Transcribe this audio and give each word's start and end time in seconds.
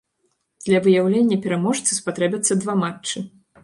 Для 0.69 0.79
выяўлення 0.87 1.39
пераможцы 1.45 1.91
спатрэбяцца 2.01 2.53
два 2.67 2.73
матчы. 2.85 3.29